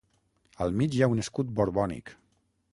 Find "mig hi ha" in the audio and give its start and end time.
0.79-1.11